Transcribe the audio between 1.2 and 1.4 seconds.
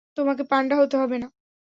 না।